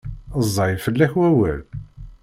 [0.45, 1.59] Ẓẓay fell-ak wawal?